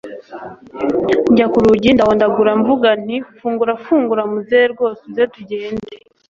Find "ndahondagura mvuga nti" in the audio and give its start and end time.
1.95-3.17